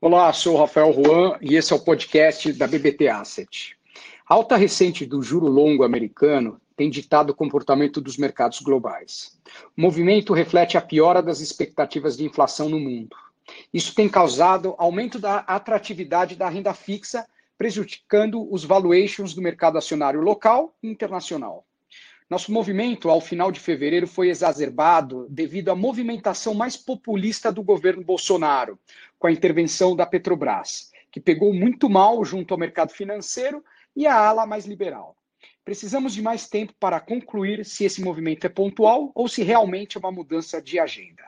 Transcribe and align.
Olá, 0.00 0.32
sou 0.32 0.56
Rafael 0.56 0.92
Juan 0.92 1.36
e 1.40 1.56
esse 1.56 1.72
é 1.72 1.76
o 1.76 1.80
podcast 1.80 2.52
da 2.52 2.68
BBT 2.68 3.08
Asset. 3.08 3.76
A 4.28 4.34
alta 4.34 4.56
recente 4.56 5.04
do 5.04 5.20
juro 5.20 5.48
longo 5.48 5.82
americano 5.82 6.60
tem 6.76 6.88
ditado 6.88 7.30
o 7.30 7.34
comportamento 7.34 8.00
dos 8.00 8.16
mercados 8.16 8.60
globais. 8.60 9.36
O 9.76 9.80
movimento 9.80 10.32
reflete 10.32 10.78
a 10.78 10.80
piora 10.80 11.20
das 11.20 11.40
expectativas 11.40 12.16
de 12.16 12.24
inflação 12.24 12.68
no 12.68 12.78
mundo. 12.78 13.16
Isso 13.74 13.92
tem 13.92 14.08
causado 14.08 14.76
aumento 14.78 15.18
da 15.18 15.38
atratividade 15.38 16.36
da 16.36 16.48
renda 16.48 16.72
fixa, 16.72 17.26
prejudicando 17.58 18.46
os 18.54 18.64
valuations 18.64 19.34
do 19.34 19.42
mercado 19.42 19.78
acionário 19.78 20.20
local 20.20 20.76
e 20.80 20.88
internacional. 20.88 21.66
Nosso 22.30 22.52
movimento, 22.52 23.08
ao 23.08 23.22
final 23.22 23.50
de 23.50 23.58
fevereiro, 23.58 24.06
foi 24.06 24.28
exacerbado 24.28 25.26
devido 25.30 25.70
à 25.70 25.74
movimentação 25.74 26.52
mais 26.52 26.76
populista 26.76 27.50
do 27.50 27.62
governo 27.62 28.04
Bolsonaro, 28.04 28.78
com 29.18 29.28
a 29.28 29.32
intervenção 29.32 29.96
da 29.96 30.04
Petrobras, 30.04 30.92
que 31.10 31.20
pegou 31.20 31.54
muito 31.54 31.88
mal 31.88 32.22
junto 32.26 32.52
ao 32.52 32.60
mercado 32.60 32.92
financeiro 32.92 33.64
e 33.96 34.06
à 34.06 34.14
ala 34.14 34.44
mais 34.44 34.66
liberal. 34.66 35.16
Precisamos 35.64 36.12
de 36.12 36.20
mais 36.20 36.46
tempo 36.46 36.74
para 36.78 37.00
concluir 37.00 37.64
se 37.64 37.86
esse 37.86 38.02
movimento 38.02 38.44
é 38.44 38.50
pontual 38.50 39.10
ou 39.14 39.26
se 39.26 39.42
realmente 39.42 39.96
é 39.96 40.00
uma 40.00 40.12
mudança 40.12 40.60
de 40.60 40.78
agenda. 40.78 41.24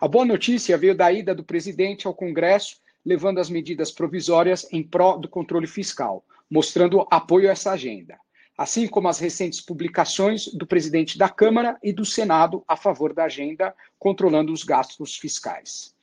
A 0.00 0.06
boa 0.06 0.24
notícia 0.24 0.78
veio 0.78 0.94
da 0.94 1.10
ida 1.12 1.34
do 1.34 1.42
presidente 1.42 2.06
ao 2.06 2.14
Congresso, 2.14 2.76
levando 3.04 3.38
as 3.40 3.50
medidas 3.50 3.90
provisórias 3.90 4.72
em 4.72 4.84
pró 4.84 5.16
do 5.16 5.28
controle 5.28 5.66
fiscal, 5.66 6.24
mostrando 6.48 7.04
apoio 7.10 7.48
a 7.48 7.52
essa 7.52 7.72
agenda 7.72 8.16
assim 8.58 8.88
como 8.88 9.06
as 9.06 9.20
recentes 9.20 9.60
publicações 9.60 10.48
do 10.48 10.66
presidente 10.66 11.16
da 11.16 11.28
Câmara 11.28 11.78
e 11.80 11.92
do 11.92 12.04
Senado 12.04 12.64
a 12.66 12.76
favor 12.76 13.14
da 13.14 13.24
agenda 13.24 13.72
controlando 13.96 14.52
os 14.52 14.64
gastos 14.64 15.16
fiscais. 15.16 15.94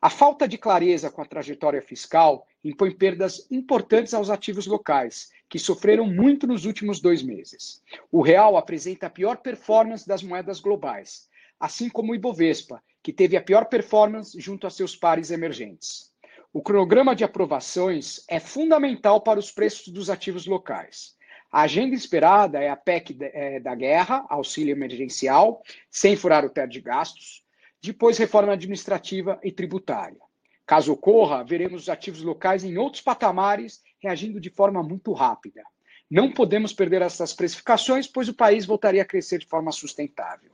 A 0.00 0.08
falta 0.08 0.48
de 0.48 0.56
clareza 0.56 1.10
com 1.10 1.20
a 1.20 1.26
trajetória 1.26 1.82
fiscal 1.82 2.46
impõe 2.64 2.92
perdas 2.92 3.46
importantes 3.50 4.14
aos 4.14 4.30
ativos 4.30 4.66
locais, 4.66 5.30
que 5.50 5.58
sofreram 5.58 6.06
muito 6.06 6.46
nos 6.46 6.64
últimos 6.64 6.98
dois 6.98 7.22
meses. 7.22 7.82
O 8.10 8.22
real 8.22 8.56
apresenta 8.56 9.08
a 9.08 9.10
pior 9.10 9.36
performance 9.38 10.08
das 10.08 10.22
moedas 10.22 10.60
globais, 10.60 11.28
assim 11.60 11.90
como 11.90 12.12
o 12.12 12.14
Ibovespa, 12.14 12.82
que 13.02 13.12
teve 13.12 13.36
a 13.36 13.42
pior 13.42 13.66
performance 13.66 14.40
junto 14.40 14.66
a 14.66 14.70
seus 14.70 14.96
pares 14.96 15.30
emergentes. 15.30 16.10
O 16.54 16.62
cronograma 16.62 17.14
de 17.14 17.24
aprovações 17.24 18.24
é 18.28 18.40
fundamental 18.40 19.20
para 19.20 19.38
os 19.38 19.50
preços 19.50 19.88
dos 19.88 20.08
ativos 20.08 20.46
locais. 20.46 21.17
A 21.50 21.62
agenda 21.62 21.94
esperada 21.94 22.58
é 22.58 22.68
a 22.68 22.76
PEC 22.76 23.16
é, 23.20 23.58
da 23.58 23.74
guerra, 23.74 24.26
auxílio 24.28 24.72
emergencial, 24.72 25.62
sem 25.90 26.14
furar 26.14 26.44
o 26.44 26.50
teto 26.50 26.70
de 26.70 26.80
gastos, 26.80 27.42
depois 27.82 28.18
reforma 28.18 28.52
administrativa 28.52 29.40
e 29.42 29.50
tributária. 29.50 30.20
Caso 30.66 30.92
ocorra, 30.92 31.42
veremos 31.42 31.82
os 31.82 31.88
ativos 31.88 32.22
locais 32.22 32.64
em 32.64 32.76
outros 32.76 33.02
patamares 33.02 33.82
reagindo 33.98 34.38
de 34.38 34.50
forma 34.50 34.82
muito 34.82 35.12
rápida. 35.12 35.62
Não 36.10 36.30
podemos 36.30 36.72
perder 36.72 37.02
essas 37.02 37.32
precificações, 37.32 38.06
pois 38.06 38.28
o 38.28 38.34
país 38.34 38.66
voltaria 38.66 39.02
a 39.02 39.06
crescer 39.06 39.38
de 39.38 39.46
forma 39.46 39.72
sustentável. 39.72 40.50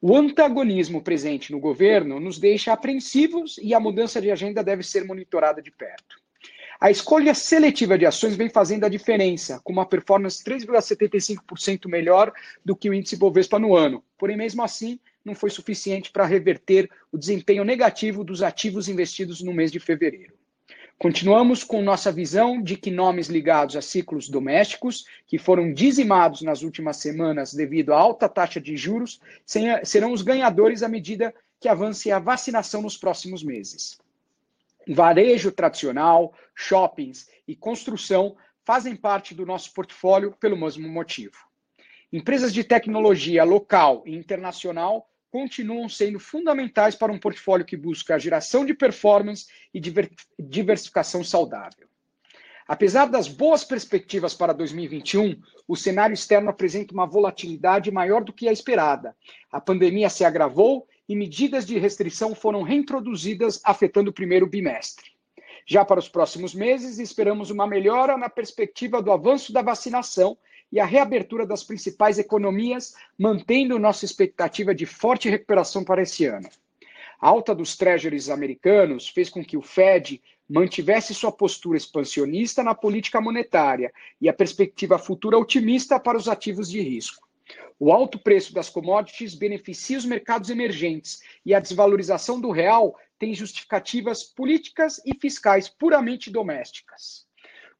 O 0.00 0.16
antagonismo 0.16 1.02
presente 1.02 1.50
no 1.52 1.58
governo 1.58 2.20
nos 2.20 2.38
deixa 2.38 2.72
apreensivos 2.72 3.58
e 3.58 3.74
a 3.74 3.80
mudança 3.80 4.20
de 4.20 4.30
agenda 4.30 4.62
deve 4.62 4.82
ser 4.82 5.04
monitorada 5.04 5.60
de 5.60 5.70
perto. 5.70 6.20
A 6.80 6.92
escolha 6.92 7.34
seletiva 7.34 7.98
de 7.98 8.06
ações 8.06 8.36
vem 8.36 8.48
fazendo 8.48 8.84
a 8.84 8.88
diferença, 8.88 9.60
com 9.64 9.72
uma 9.72 9.84
performance 9.84 10.44
3,75% 10.44 11.88
melhor 11.88 12.32
do 12.64 12.76
que 12.76 12.88
o 12.88 12.94
índice 12.94 13.16
Bovespa 13.16 13.58
no 13.58 13.74
ano. 13.74 14.04
Porém, 14.16 14.36
mesmo 14.36 14.62
assim, 14.62 15.00
não 15.24 15.34
foi 15.34 15.50
suficiente 15.50 16.12
para 16.12 16.24
reverter 16.24 16.88
o 17.10 17.18
desempenho 17.18 17.64
negativo 17.64 18.22
dos 18.22 18.44
ativos 18.44 18.88
investidos 18.88 19.42
no 19.42 19.52
mês 19.52 19.72
de 19.72 19.80
fevereiro. 19.80 20.34
Continuamos 20.96 21.64
com 21.64 21.82
nossa 21.82 22.12
visão 22.12 22.62
de 22.62 22.76
que 22.76 22.92
nomes 22.92 23.26
ligados 23.26 23.74
a 23.74 23.82
ciclos 23.82 24.28
domésticos, 24.28 25.04
que 25.26 25.36
foram 25.36 25.72
dizimados 25.72 26.42
nas 26.42 26.62
últimas 26.62 26.98
semanas 26.98 27.52
devido 27.52 27.92
à 27.92 27.98
alta 27.98 28.28
taxa 28.28 28.60
de 28.60 28.76
juros, 28.76 29.20
serão 29.82 30.12
os 30.12 30.22
ganhadores 30.22 30.84
à 30.84 30.88
medida 30.88 31.34
que 31.60 31.68
avance 31.68 32.12
a 32.12 32.20
vacinação 32.20 32.82
nos 32.82 32.96
próximos 32.96 33.42
meses. 33.42 33.98
Varejo 34.88 35.52
tradicional, 35.52 36.34
shoppings 36.54 37.28
e 37.46 37.54
construção 37.54 38.36
fazem 38.64 38.96
parte 38.96 39.34
do 39.34 39.44
nosso 39.44 39.72
portfólio 39.74 40.34
pelo 40.40 40.56
mesmo 40.56 40.88
motivo. 40.88 41.36
Empresas 42.10 42.54
de 42.54 42.64
tecnologia 42.64 43.44
local 43.44 44.02
e 44.06 44.14
internacional 44.14 45.06
continuam 45.30 45.88
sendo 45.90 46.18
fundamentais 46.18 46.94
para 46.94 47.12
um 47.12 47.18
portfólio 47.18 47.66
que 47.66 47.76
busca 47.76 48.14
a 48.14 48.18
geração 48.18 48.64
de 48.64 48.72
performance 48.72 49.46
e 49.74 49.80
diversificação 50.38 51.22
saudável. 51.22 51.86
Apesar 52.66 53.06
das 53.06 53.28
boas 53.28 53.64
perspectivas 53.64 54.34
para 54.34 54.52
2021, 54.52 55.38
o 55.66 55.76
cenário 55.76 56.14
externo 56.14 56.50
apresenta 56.50 56.92
uma 56.92 57.06
volatilidade 57.06 57.90
maior 57.90 58.22
do 58.22 58.32
que 58.32 58.48
a 58.48 58.52
esperada. 58.52 59.16
A 59.50 59.60
pandemia 59.60 60.10
se 60.10 60.24
agravou 60.24 60.86
e 61.08 61.16
medidas 61.16 61.64
de 61.64 61.78
restrição 61.78 62.34
foram 62.34 62.62
reintroduzidas, 62.62 63.60
afetando 63.64 64.10
o 64.10 64.12
primeiro 64.12 64.46
bimestre. 64.46 65.06
Já 65.66 65.84
para 65.84 66.00
os 66.00 66.08
próximos 66.08 66.54
meses, 66.54 66.98
esperamos 66.98 67.50
uma 67.50 67.66
melhora 67.66 68.16
na 68.16 68.28
perspectiva 68.28 69.02
do 69.02 69.12
avanço 69.12 69.52
da 69.52 69.62
vacinação 69.62 70.36
e 70.70 70.78
a 70.80 70.84
reabertura 70.84 71.46
das 71.46 71.64
principais 71.64 72.18
economias, 72.18 72.94
mantendo 73.18 73.78
nossa 73.78 74.04
expectativa 74.04 74.74
de 74.74 74.86
forte 74.86 75.28
recuperação 75.28 75.84
para 75.84 76.02
esse 76.02 76.26
ano. 76.26 76.48
A 77.20 77.28
alta 77.28 77.54
dos 77.54 77.76
treasuries 77.76 78.30
americanos 78.30 79.08
fez 79.08 79.28
com 79.28 79.44
que 79.44 79.56
o 79.56 79.62
Fed 79.62 80.22
mantivesse 80.48 81.14
sua 81.14 81.30
postura 81.30 81.76
expansionista 81.76 82.62
na 82.62 82.74
política 82.74 83.20
monetária 83.20 83.92
e 84.20 84.28
a 84.28 84.32
perspectiva 84.32 84.98
futura 84.98 85.36
otimista 85.36 86.00
para 86.00 86.16
os 86.16 86.28
ativos 86.28 86.70
de 86.70 86.80
risco. 86.80 87.27
O 87.80 87.92
alto 87.92 88.18
preço 88.18 88.52
das 88.52 88.68
commodities 88.68 89.34
beneficia 89.34 89.96
os 89.96 90.04
mercados 90.04 90.50
emergentes 90.50 91.20
e 91.46 91.54
a 91.54 91.60
desvalorização 91.60 92.40
do 92.40 92.50
real 92.50 92.98
tem 93.18 93.32
justificativas 93.32 94.24
políticas 94.24 95.00
e 95.06 95.14
fiscais 95.14 95.68
puramente 95.68 96.30
domésticas. 96.30 97.26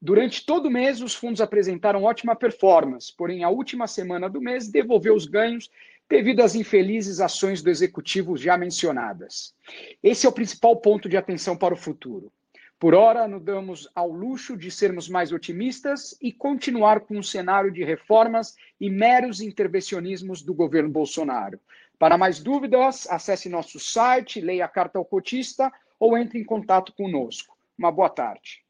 Durante 0.01 0.47
todo 0.47 0.67
o 0.67 0.71
mês, 0.71 1.03
os 1.03 1.15
fundos 1.15 1.41
apresentaram 1.41 2.05
ótima 2.05 2.37
performance, 2.37 3.13
porém, 3.17 3.43
a 3.43 3.51
última 3.51 3.89
semana 3.89 4.31
do 4.31 4.41
mês 4.41 4.69
devolveu 4.69 5.15
os 5.15 5.27
ganhos 5.27 5.69
devido 6.09 6.41
às 6.41 6.55
infelizes 6.55 7.21
ações 7.21 7.61
do 7.61 7.69
executivo 7.69 8.37
já 8.37 8.57
mencionadas. 8.57 9.53
Esse 10.01 10.25
é 10.25 10.29
o 10.29 10.33
principal 10.33 10.77
ponto 10.77 11.09
de 11.09 11.17
atenção 11.17 11.57
para 11.57 11.75
o 11.75 11.77
futuro. 11.77 12.33
Por 12.78 12.94
ora, 12.94 13.27
nos 13.27 13.43
damos 13.43 13.89
ao 13.93 14.09
luxo 14.09 14.56
de 14.56 14.71
sermos 14.71 15.09
mais 15.09 15.33
otimistas 15.33 16.16
e 16.22 16.33
continuar 16.33 17.00
com 17.00 17.19
um 17.19 17.22
cenário 17.22 17.72
de 17.72 17.83
reformas 17.83 18.55
e 18.81 18.89
meros 18.89 19.41
intervencionismos 19.41 20.43
do 20.43 20.55
governo 20.55 20.88
Bolsonaro. 20.88 21.59
Para 21.99 22.17
mais 22.17 22.38
dúvidas, 22.38 23.09
acesse 23.11 23.49
nosso 23.49 23.81
site, 23.81 24.41
leia 24.41 24.65
a 24.65 24.69
carta 24.69 24.97
ao 24.97 25.05
cotista 25.05 25.72
ou 25.99 26.17
entre 26.17 26.38
em 26.38 26.44
contato 26.44 26.93
conosco. 26.93 27.59
Uma 27.77 27.91
boa 27.91 28.09
tarde. 28.09 28.62